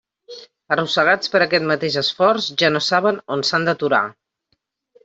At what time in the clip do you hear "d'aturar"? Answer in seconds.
3.71-4.07